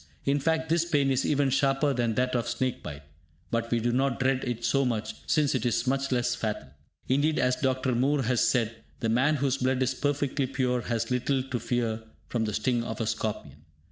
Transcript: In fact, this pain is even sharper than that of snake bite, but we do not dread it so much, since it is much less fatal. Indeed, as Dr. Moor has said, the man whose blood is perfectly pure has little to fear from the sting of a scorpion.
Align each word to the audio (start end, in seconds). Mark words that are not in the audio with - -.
In 0.25 0.39
fact, 0.39 0.67
this 0.69 0.83
pain 0.83 1.11
is 1.11 1.27
even 1.27 1.51
sharper 1.51 1.93
than 1.93 2.15
that 2.15 2.35
of 2.35 2.47
snake 2.49 2.81
bite, 2.81 3.03
but 3.51 3.69
we 3.69 3.79
do 3.79 3.91
not 3.91 4.19
dread 4.19 4.43
it 4.45 4.65
so 4.65 4.83
much, 4.83 5.13
since 5.27 5.53
it 5.53 5.63
is 5.63 5.85
much 5.85 6.11
less 6.11 6.33
fatal. 6.33 6.69
Indeed, 7.07 7.37
as 7.37 7.55
Dr. 7.57 7.93
Moor 7.93 8.23
has 8.23 8.43
said, 8.43 8.77
the 8.99 9.09
man 9.09 9.35
whose 9.35 9.57
blood 9.57 9.83
is 9.83 9.93
perfectly 9.93 10.47
pure 10.47 10.81
has 10.81 11.11
little 11.11 11.43
to 11.43 11.59
fear 11.59 12.01
from 12.29 12.45
the 12.45 12.53
sting 12.55 12.83
of 12.83 12.99
a 12.99 13.05
scorpion. 13.05 13.57